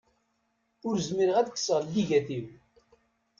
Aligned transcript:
Ur 0.87 0.95
zmireɣ 1.07 1.37
ad 1.37 1.51
kkseɣ 1.53 1.79
lligat-iw. 1.87 2.45